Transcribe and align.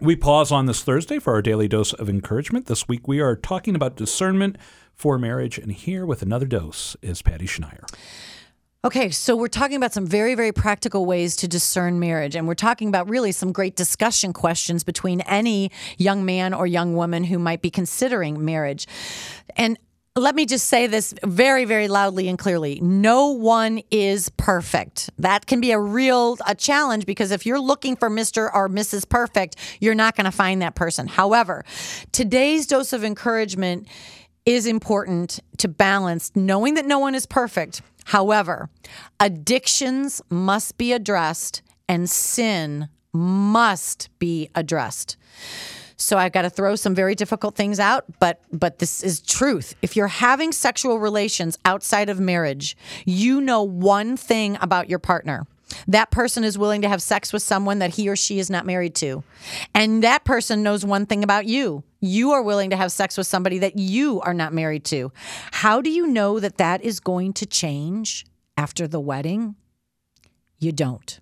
We 0.00 0.14
pause 0.14 0.52
on 0.52 0.66
this 0.66 0.84
Thursday 0.84 1.18
for 1.18 1.32
our 1.32 1.42
daily 1.42 1.66
dose 1.66 1.92
of 1.92 2.08
encouragement. 2.08 2.66
This 2.66 2.86
week 2.86 3.08
we 3.08 3.18
are 3.18 3.34
talking 3.34 3.74
about 3.74 3.96
discernment 3.96 4.56
for 4.94 5.18
marriage, 5.18 5.58
and 5.58 5.72
here 5.72 6.06
with 6.06 6.22
another 6.22 6.46
dose 6.46 6.96
is 7.02 7.20
Patty 7.20 7.46
Schneier. 7.46 7.82
Okay, 8.84 9.10
so 9.10 9.34
we're 9.34 9.48
talking 9.48 9.76
about 9.76 9.92
some 9.92 10.06
very, 10.06 10.36
very 10.36 10.52
practical 10.52 11.04
ways 11.04 11.34
to 11.36 11.48
discern 11.48 11.98
marriage. 11.98 12.36
And 12.36 12.46
we're 12.46 12.54
talking 12.54 12.86
about 12.86 13.10
really 13.10 13.32
some 13.32 13.50
great 13.50 13.74
discussion 13.74 14.32
questions 14.32 14.84
between 14.84 15.20
any 15.22 15.72
young 15.96 16.24
man 16.24 16.54
or 16.54 16.64
young 16.64 16.94
woman 16.94 17.24
who 17.24 17.40
might 17.40 17.60
be 17.60 17.70
considering 17.70 18.44
marriage. 18.44 18.86
And 19.56 19.80
let 20.16 20.34
me 20.34 20.46
just 20.46 20.66
say 20.66 20.86
this 20.86 21.14
very 21.22 21.64
very 21.64 21.88
loudly 21.88 22.28
and 22.28 22.38
clearly. 22.38 22.80
No 22.80 23.28
one 23.28 23.80
is 23.90 24.28
perfect. 24.30 25.10
That 25.18 25.46
can 25.46 25.60
be 25.60 25.70
a 25.70 25.78
real 25.78 26.36
a 26.46 26.54
challenge 26.54 27.06
because 27.06 27.30
if 27.30 27.46
you're 27.46 27.60
looking 27.60 27.96
for 27.96 28.10
mr 28.10 28.50
or 28.52 28.68
mrs 28.68 29.08
perfect 29.08 29.56
you're 29.80 29.94
not 29.94 30.16
going 30.16 30.24
to 30.24 30.32
find 30.32 30.62
that 30.62 30.74
person. 30.74 31.06
However 31.06 31.64
today's 32.12 32.66
dose 32.66 32.92
of 32.92 33.04
encouragement 33.04 33.86
is 34.44 34.66
important 34.66 35.40
to 35.58 35.68
balance 35.68 36.32
knowing 36.34 36.74
that 36.74 36.86
no 36.86 36.98
one 36.98 37.14
is 37.14 37.26
perfect. 37.26 37.82
However 38.06 38.70
addictions 39.20 40.20
must 40.30 40.78
be 40.78 40.92
addressed 40.92 41.62
and 41.88 42.08
sin 42.08 42.88
must 43.12 44.10
be 44.18 44.50
addressed 44.54 45.16
so 46.08 46.16
I've 46.16 46.32
got 46.32 46.42
to 46.42 46.50
throw 46.50 46.74
some 46.74 46.94
very 46.94 47.14
difficult 47.14 47.54
things 47.54 47.78
out, 47.78 48.06
but 48.18 48.40
but 48.50 48.78
this 48.78 49.02
is 49.02 49.20
truth. 49.20 49.74
If 49.82 49.94
you're 49.94 50.08
having 50.08 50.52
sexual 50.52 50.98
relations 50.98 51.58
outside 51.66 52.08
of 52.08 52.18
marriage, 52.18 52.78
you 53.04 53.42
know 53.42 53.62
one 53.62 54.16
thing 54.16 54.56
about 54.62 54.88
your 54.88 54.98
partner. 54.98 55.46
That 55.86 56.10
person 56.10 56.44
is 56.44 56.56
willing 56.56 56.80
to 56.80 56.88
have 56.88 57.02
sex 57.02 57.30
with 57.30 57.42
someone 57.42 57.80
that 57.80 57.96
he 57.96 58.08
or 58.08 58.16
she 58.16 58.38
is 58.38 58.48
not 58.48 58.64
married 58.64 58.94
to. 58.96 59.22
And 59.74 60.02
that 60.02 60.24
person 60.24 60.62
knows 60.62 60.82
one 60.82 61.04
thing 61.04 61.22
about 61.22 61.44
you. 61.44 61.84
You 62.00 62.32
are 62.32 62.42
willing 62.42 62.70
to 62.70 62.76
have 62.76 62.90
sex 62.90 63.18
with 63.18 63.26
somebody 63.26 63.58
that 63.58 63.76
you 63.78 64.22
are 64.22 64.32
not 64.32 64.54
married 64.54 64.84
to. 64.86 65.12
How 65.52 65.82
do 65.82 65.90
you 65.90 66.06
know 66.06 66.40
that 66.40 66.56
that 66.56 66.82
is 66.82 67.00
going 67.00 67.34
to 67.34 67.44
change 67.44 68.24
after 68.56 68.88
the 68.88 68.98
wedding? 68.98 69.56
You 70.58 70.72
don't. 70.72 71.20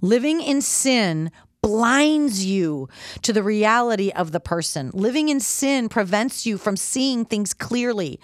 Living 0.00 0.40
in 0.40 0.60
sin 0.60 1.30
blinds 1.68 2.46
you 2.46 2.88
to 3.20 3.30
the 3.30 3.42
reality 3.42 4.10
of 4.12 4.32
the 4.32 4.40
person. 4.40 4.90
Living 4.94 5.28
in 5.28 5.38
sin 5.38 5.90
prevents 5.90 6.46
you 6.46 6.56
from 6.56 6.78
seeing 6.78 7.26
things 7.26 7.52
clearly. 7.52 8.18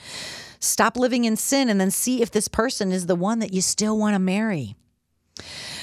Stop 0.61 0.97
living 0.97 1.27
in 1.27 1.37
sin 1.37 1.69
and 1.69 1.79
then 1.79 1.91
see 1.91 2.23
if 2.23 2.31
this 2.31 2.49
person 2.49 2.91
is 2.91 3.05
the 3.05 3.15
one 3.15 3.41
that 3.41 3.53
you 3.53 3.61
still 3.61 3.99
want 3.99 4.15
to 4.15 4.19
marry. 4.19 4.77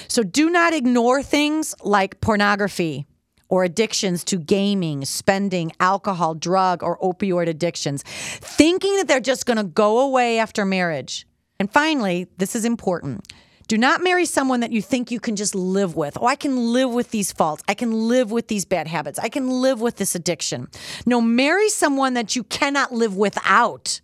So 0.08 0.24
do 0.24 0.50
not 0.50 0.74
ignore 0.74 1.22
things 1.22 1.72
like 1.84 2.20
pornography 2.20 3.06
or 3.48 3.62
addictions 3.62 4.24
to 4.24 4.38
gaming, 4.38 5.04
spending, 5.04 5.70
alcohol, 5.78 6.34
drug, 6.34 6.82
or 6.82 6.98
opioid 6.98 7.46
addictions, 7.48 8.02
thinking 8.02 8.96
that 8.96 9.06
they're 9.06 9.20
just 9.20 9.46
going 9.46 9.58
to 9.58 9.62
go 9.62 10.00
away 10.00 10.40
after 10.40 10.64
marriage. 10.64 11.28
And 11.60 11.72
finally, 11.72 12.26
this 12.38 12.56
is 12.56 12.64
important 12.64 13.32
do 13.68 13.78
not 13.78 14.02
marry 14.02 14.26
someone 14.26 14.60
that 14.60 14.72
you 14.72 14.82
think 14.82 15.10
you 15.10 15.20
can 15.20 15.36
just 15.36 15.54
live 15.54 15.96
with. 15.96 16.18
Oh, 16.20 16.26
I 16.26 16.36
can 16.36 16.72
live 16.72 16.90
with 16.90 17.10
these 17.10 17.32
faults. 17.32 17.62
I 17.68 17.74
can 17.74 17.92
live 17.92 18.30
with 18.30 18.48
these 18.48 18.64
bad 18.64 18.86
habits. 18.86 19.18
I 19.18 19.28
can 19.28 19.48
live 19.48 19.80
with 19.80 19.96
this 19.96 20.14
addiction. 20.14 20.68
No, 21.06 21.20
marry 21.20 21.68
someone 21.68 22.14
that 22.14 22.36
you 22.36 22.44
cannot 22.44 22.92
live 22.92 23.16
without 23.16 24.00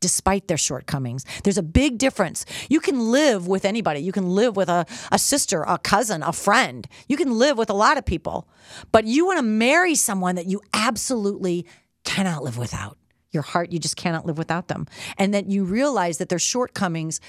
despite 0.00 0.46
their 0.46 0.58
shortcomings. 0.58 1.24
There's 1.42 1.58
a 1.58 1.62
big 1.62 1.98
difference. 1.98 2.44
You 2.68 2.80
can 2.80 3.10
live 3.10 3.48
with 3.48 3.64
anybody. 3.64 4.00
You 4.00 4.12
can 4.12 4.28
live 4.28 4.56
with 4.56 4.68
a, 4.68 4.86
a 5.10 5.18
sister, 5.18 5.62
a 5.62 5.78
cousin, 5.78 6.22
a 6.22 6.32
friend. 6.32 6.86
You 7.08 7.16
can 7.16 7.38
live 7.38 7.58
with 7.58 7.70
a 7.70 7.74
lot 7.74 7.98
of 7.98 8.04
people. 8.04 8.48
But 8.92 9.06
you 9.06 9.26
want 9.26 9.38
to 9.38 9.42
marry 9.42 9.94
someone 9.94 10.34
that 10.36 10.46
you 10.46 10.60
absolutely 10.72 11.66
cannot 12.04 12.42
live 12.42 12.58
without. 12.58 12.98
Your 13.32 13.42
heart, 13.42 13.72
you 13.72 13.78
just 13.78 13.96
cannot 13.96 14.24
live 14.26 14.38
without 14.38 14.68
them. 14.68 14.86
And 15.18 15.34
that 15.34 15.50
you 15.50 15.64
realize 15.64 16.18
that 16.18 16.28
their 16.28 16.38
shortcomings 16.38 17.20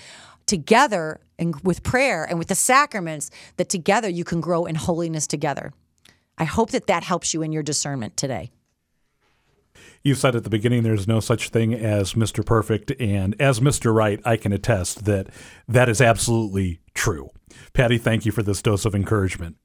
together 0.48 1.20
and 1.38 1.60
with 1.62 1.84
prayer 1.84 2.26
and 2.26 2.40
with 2.40 2.48
the 2.48 2.56
sacraments 2.56 3.30
that 3.58 3.70
together 3.70 4.10
you 4.10 4.24
can 4.24 4.42
grow 4.42 4.66
in 4.66 4.76
holiness 4.76 5.28
together. 5.28 5.74
I 6.38 6.46
hope 6.46 6.72
that 6.72 6.88
that 6.88 7.04
helps 7.04 7.34
you 7.34 7.42
in 7.42 7.52
your 7.52 7.64
discernment 7.64 8.18
today. 8.18 8.52
You 10.04 10.16
said 10.16 10.36
at 10.36 10.44
the 10.44 10.50
beginning 10.50 10.84
there's 10.84 11.08
no 11.08 11.20
such 11.20 11.50
thing 11.50 11.74
as 11.74 12.14
Mr. 12.14 12.46
Perfect, 12.46 12.92
and 13.00 13.40
as 13.42 13.60
Mr. 13.60 13.94
Right, 13.94 14.22
I 14.26 14.38
can 14.38 14.54
attest 14.54 15.06
that 15.06 15.28
that 15.68 15.90
is 15.90 16.02
absolutely 16.02 16.80
true. 16.94 17.30
Patty, 17.74 17.98
thank 17.98 18.26
you 18.26 18.32
for 18.32 18.44
this 18.44 18.62
dose 18.62 18.86
of 18.86 18.96
encouragement. 18.96 19.58